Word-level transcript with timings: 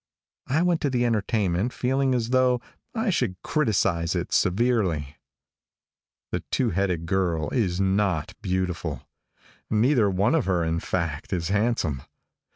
I 0.47 0.63
went 0.63 0.81
to 0.81 0.89
the 0.89 1.05
entertainment 1.05 1.71
feeling 1.71 2.15
as 2.15 2.31
though 2.31 2.59
I 2.95 3.11
should 3.11 3.39
criticise 3.43 4.15
it 4.15 4.33
severely. 4.33 5.17
The 6.31 6.39
two 6.49 6.71
headed 6.71 7.05
girl 7.05 7.51
is 7.51 7.79
not 7.79 8.33
beautiful. 8.41 9.03
Neither 9.69 10.09
one 10.09 10.33
of 10.33 10.45
her, 10.45 10.63
in 10.63 10.79
fact, 10.79 11.31
is 11.31 11.49
handsome. 11.49 12.01